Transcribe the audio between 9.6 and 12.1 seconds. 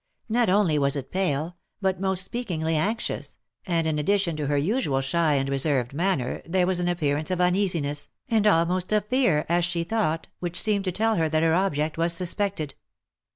she thought, which seemed to tell that her object